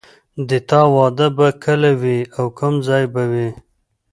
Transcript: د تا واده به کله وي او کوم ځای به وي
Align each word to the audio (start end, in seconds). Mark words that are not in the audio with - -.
د 0.49 0.51
تا 0.69 0.81
واده 0.95 1.27
به 1.37 1.47
کله 1.63 1.91
وي 2.01 2.19
او 2.37 2.45
کوم 2.57 2.73
ځای 2.87 3.03
به 3.13 3.23
وي 3.31 3.49